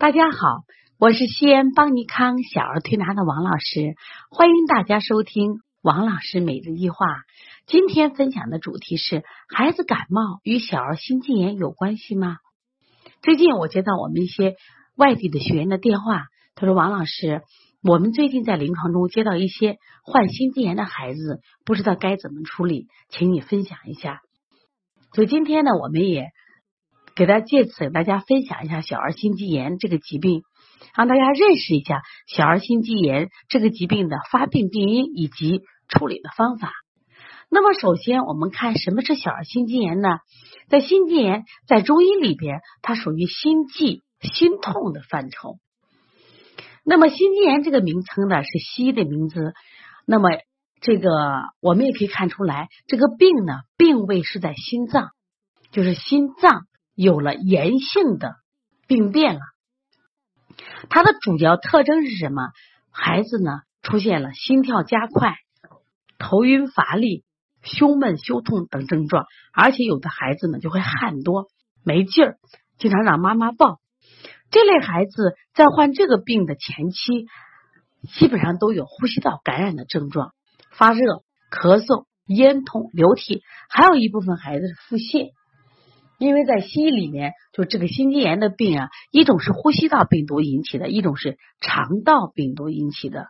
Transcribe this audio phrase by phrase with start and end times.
[0.00, 0.64] 大家好，
[0.98, 3.96] 我是西安邦尼康小儿推拿的王老师，
[4.30, 6.96] 欢迎大家收听王老师每日一话。
[7.66, 9.22] 今天分享的主题是：
[9.54, 12.38] 孩子感冒与小儿心肌炎有关系吗？
[13.20, 14.56] 最近我接到我们一些
[14.96, 16.22] 外地的学员的电话，
[16.54, 17.42] 他说：“王老师，
[17.82, 24.22] 我们最近在临床中接到一些患心肌炎的孩子，不知道该怎么处理，请你分享一下。”
[25.12, 26.30] 所以今天呢，我们也。
[27.14, 30.42] 给大家借此给大家分享一下小儿心肌炎这个疾病，
[30.96, 36.72] 让大家认识一下小儿心肌炎这个疾病的发病病因以及处理的方法。
[37.50, 40.08] 那么，首先我们看什么是小儿心肌炎呢？
[40.68, 45.58] 在心肌炎在中医里边，它属于心悸、心痛的范畴。
[46.84, 49.52] 那么，心肌炎这个名称呢是西医的名字。
[50.06, 50.28] 那么，
[50.80, 51.10] 这个
[51.60, 55.08] 我们也可以看出来，这个病呢，病位是在心脏，
[55.72, 56.66] 就是心脏。
[57.02, 58.34] 有了炎性的
[58.86, 59.40] 病变了，
[60.90, 62.50] 它的主要特征是什么？
[62.90, 65.36] 孩子呢出现了心跳加快、
[66.18, 67.24] 头晕乏力、
[67.62, 71.46] 胸闷胸痛等症状，而且有的孩子呢就会汗多、
[71.82, 72.36] 没劲儿，
[72.76, 73.80] 经常让妈妈抱。
[74.50, 77.26] 这类孩子在患这个病的前期，
[78.12, 80.34] 基本上都有呼吸道感染的症状，
[80.70, 85.30] 发热、咳嗽、咽痛、流涕，还有一部分孩子是腹泻。
[86.20, 93.28] 因为在西医里面，就这个心肌炎的病啊，一种是呼吸道病毒引起的，一种是肠道病毒引起的。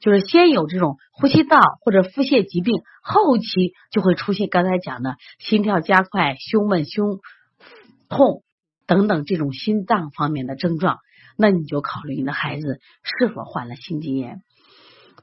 [0.00, 7.20] 就是先有这种呼吸道或者腹泻疾病，后期就会出现刚才讲的心跳加快、胸闷、胸
[8.10, 8.42] 痛
[8.86, 10.98] 等等这种心脏方面的症状。
[11.38, 14.42] 那你就考虑你的孩子是否患了心肌炎。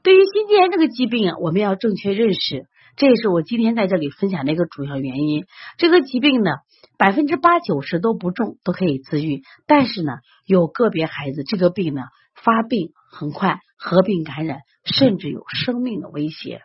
[0.02, 2.66] 对于心肌炎这个疾病，我们要正确认识。
[2.96, 5.44] 这也是我今天在这里分享的一个主要原因。
[5.76, 6.50] 这个疾病呢，
[6.98, 9.42] 百分之八九十都不重，都可以自愈。
[9.66, 12.02] 但是呢，有个别孩子这个病呢
[12.34, 16.62] 发病很快，合并感染，甚至有生命的威胁。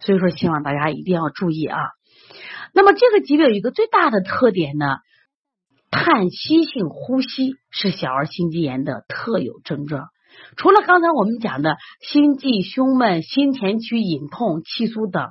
[0.00, 1.78] 所以说，希望大家一定要注意啊。
[2.72, 4.98] 那么，这个疾病有一个最大的特点呢，
[5.90, 10.08] 叹息性呼吸是小儿心肌炎的特有症状。
[10.56, 15.30] 除了刚才我们讲的心悸、胸闷、心前区隐痛、气促等。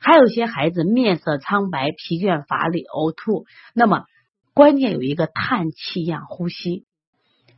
[0.00, 4.04] 还有些孩子面色苍白、疲倦乏力、呕吐，那么
[4.54, 6.84] 关键有一个叹气样呼吸，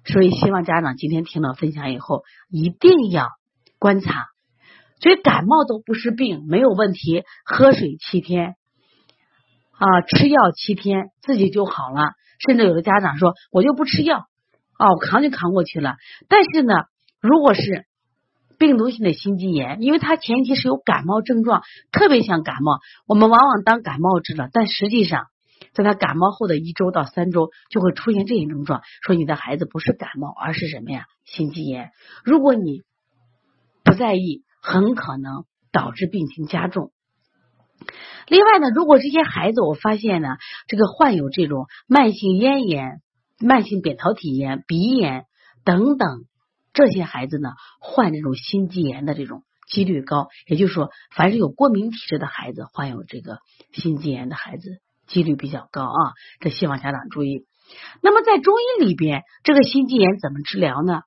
[0.05, 3.29] 所以希望家长今天听了分享以后一定要
[3.79, 4.27] 观察。
[5.01, 8.55] 所以感冒都不是病，没有问题，喝水七天
[9.73, 12.13] 啊，吃药七天，自己就好了。
[12.47, 14.27] 甚至有的家长说，我就不吃药
[14.79, 15.97] 啊，我扛就扛过去了。
[16.29, 16.75] 但是呢，
[17.21, 17.87] 如果是
[18.59, 25.27] 病毒性的心肌炎，因为它前期是有感冒症状，特别像感冒，我们往往当感冒治了，但实际上，
[25.73, 31.07] 在他感冒后的一周到三周就会出现这些症状，说你的孩子不是感冒，而是什么呀？
[31.25, 31.91] 心肌炎。
[32.25, 32.83] 如果你
[33.83, 36.93] 不在意，很可能导致病情加重。
[38.29, 40.37] 另外呢，如果这些孩子我发现呢，
[40.69, 43.03] 这个患有这种慢性咽炎、
[43.41, 45.25] 慢性扁桃体炎、鼻炎
[45.65, 46.25] 等等。
[46.75, 53.39] 这些孩子呢，患这种心肌炎的这种几率高，也就是说，凡是有过敏体质的孩子，患有这个
[53.73, 56.13] 心肌炎的孩子几率比较高啊。
[56.41, 57.47] 这希望家长注意。
[58.03, 61.03] 那么在中医里边，这个心肌炎怎么治疗呢？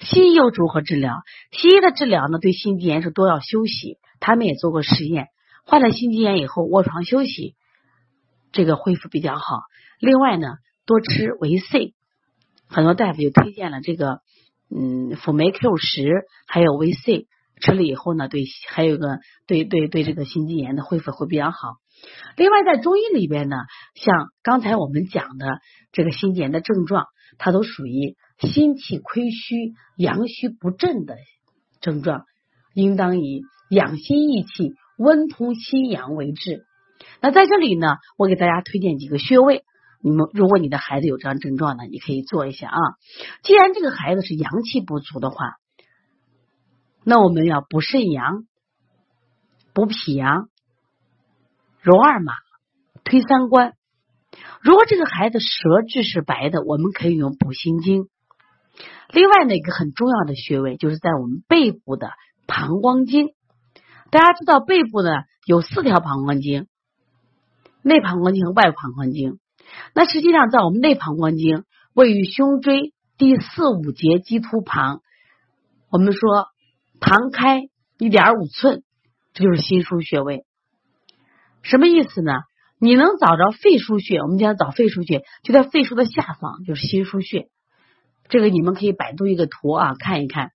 [0.00, 1.22] 西医又如何治疗？
[1.52, 3.98] 西医的治疗呢，对心肌炎是多要休息。
[4.18, 5.28] 他们也做过实验，
[5.66, 7.54] 患了心肌炎以后卧床休息，
[8.50, 9.60] 这个恢复比较好。
[9.98, 11.92] 另外呢，多吃维 C，
[12.66, 14.22] 很多大夫就推荐了这个。
[14.74, 16.08] 嗯，辅酶 Q 十
[16.46, 17.26] 还有维 C
[17.60, 21.74] 吃了以后呢，对，还有个对对对这个心肌炎的恢复会比较好。
[22.36, 23.56] 另外，在中医里边呢，
[23.94, 25.58] 像刚才我们讲的
[25.92, 31.16] 这个心肌炎的症状，它都属于心气亏虚、阳虚不振的
[31.80, 32.24] 症状，
[32.72, 36.64] 应当以养心益气、温通心阳为治。
[37.20, 39.64] 那在这里呢，我给大家推荐几个穴位。
[40.02, 42.78] 你们，如果你的孩子有这样症状呢，你可以做一下啊。
[43.42, 45.56] 既然这个孩子是阳气不足的话，
[47.04, 48.46] 那我们要补肾阳、
[49.74, 50.48] 补脾阳、
[51.80, 52.34] 揉二马、
[53.04, 53.74] 推三关。
[54.62, 58.08] 如果这个孩子舌质是白的，我们可以用补心经。
[59.10, 62.10] 另外呢，一个很重要的穴位就是在我们背部的
[62.46, 63.34] 膀胱经。
[64.10, 65.10] 大家知道背部呢
[65.46, 66.68] 有四条膀胱经，
[67.82, 69.39] 内膀胱经和外膀胱经。
[69.94, 71.64] 那实际上，在我们内膀胱经
[71.94, 75.00] 位于胸椎第四五节棘突旁，
[75.90, 76.46] 我们说
[77.00, 77.62] 旁开
[77.98, 78.82] 一点五寸，
[79.34, 80.44] 这就是心腧穴位。
[81.62, 82.32] 什么意思呢？
[82.78, 87.48] 你能找着肺腧穴，我们讲找肺腧穴，就在肺腧的下方，就是心腧穴。
[88.28, 90.52] 这个你们可以百度一个图啊，看一看。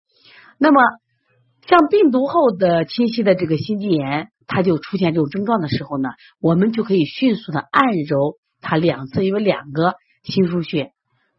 [0.58, 0.82] 那么
[1.68, 6.10] 像病毒后的侵袭的这个心肌炎，它就出现这种症状的时候呢，
[6.40, 10.92] 我们就可以迅速的按揉它两侧有两个心腧穴，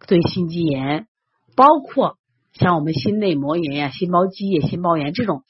[0.07, 1.09] 对心肌炎，
[1.57, 2.19] 包括
[2.53, 5.43] 像我们心内膜炎呀、心包积液、心包炎这种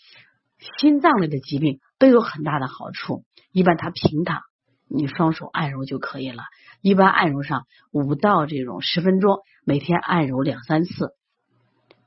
[0.78, 3.24] 心脏类的疾病都有很大的好处。
[3.52, 4.40] 一般它平躺，
[4.88, 6.44] 你双手按揉就可以了。
[6.80, 11.10] 一般按揉上五到这种十分钟，每天按揉两三次，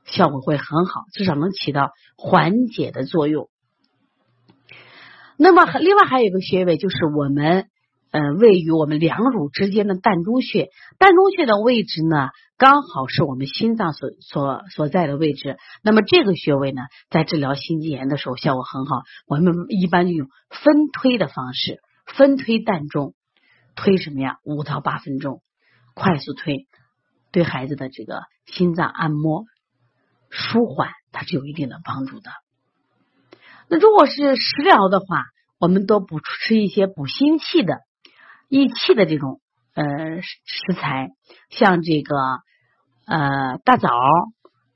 [0.04, 3.48] 效果会很好，至少能起到缓解的作用。
[5.36, 7.68] 那么另外还有一个穴位，就是我们
[8.10, 10.70] 呃位于我们两乳之间的膻中穴。
[10.98, 15.56] 膻中穴的位置呢，刚好是我们心脏所所所在的位置。
[15.82, 19.02] 那么这个穴位呢，在治疗心肌炎的时候效果很好。
[19.26, 23.14] 我们一般用分推的方式，分推膻中。
[23.76, 24.36] 推什么呀？
[24.42, 25.40] 五到八分钟，
[25.94, 26.66] 快速推，
[27.32, 29.44] 对孩子的这个心脏按摩
[30.28, 32.30] 舒缓，它是有一定的帮助的。
[33.68, 35.24] 那如果是食疗的话，
[35.58, 37.78] 我们多补吃一些补心气的
[38.50, 39.40] 益气的这种
[39.74, 41.08] 呃食材，
[41.48, 42.16] 像这个
[43.06, 43.88] 呃大枣、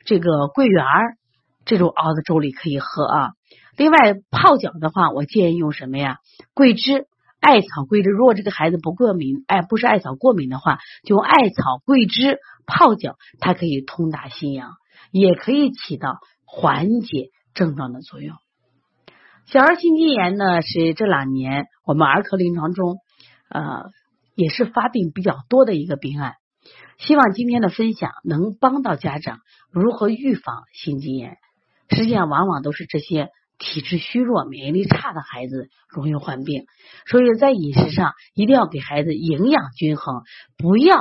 [0.06, 0.86] 这个桂圆
[1.66, 3.30] 这种熬的粥里可以喝啊。
[3.76, 3.98] 另外
[4.30, 6.16] 泡脚的话，我建议用什么呀？
[6.54, 7.06] 桂枝。
[7.40, 14.70] 艾草、桂枝，如果这个孩子不过敏，哎，不是艾草过敏的话，就用艾草、桂枝泡脚，它可以通达心阳，
[15.10, 18.34] 也可以起到缓解症状的作用。
[19.44, 22.96] 小儿心肌炎呢，是这两年我们儿科临床中
[23.48, 23.90] 呃
[24.34, 26.34] 也是发病比较多的一个病案。
[26.98, 31.38] 希望今天的分享能帮到家长如何预防心肌炎。
[31.90, 33.30] 实际上，往往都是这些。
[33.56, 36.66] 体质虚弱、免疫力差的孩子容易患病，
[37.06, 40.24] 所以在饮食上一定要给孩子营养均衡，
[40.58, 40.98] 不要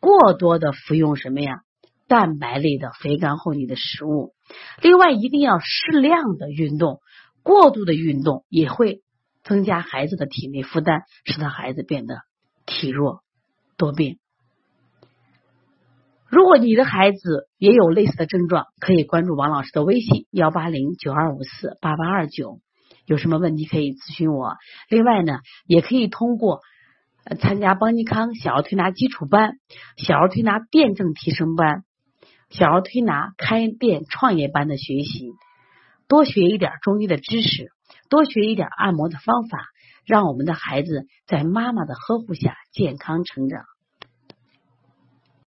[0.00, 1.60] 过多的服用什么呀
[2.08, 4.32] 蛋白类的肥甘厚腻的食物。
[4.80, 7.00] 另外，一定要适量的运动，
[7.42, 9.02] 过度的运动也会
[9.48, 12.20] 增加孩子的体内负担，使得孩子变得
[12.66, 13.22] 体弱
[13.78, 14.18] 多病。
[16.28, 22.60] 如果你的孩子也有类似的症状，可以关注王老师的微信幺八零九二五四八八二九，
[23.06, 24.56] 有什么问题可以咨询我。
[24.90, 26.60] 另外呢，也可以通过
[27.40, 29.54] 参加邦尼康小儿推拿基础班、
[29.96, 31.84] 小儿推拿辩证提升班、
[32.50, 35.30] 小儿推拿开店创业班的学习，
[36.08, 37.70] 多学一点中医的知识，
[38.08, 39.58] 多学一点按摩的方法，
[40.04, 43.64] 让我们的孩子在妈妈的呵护下健康成长。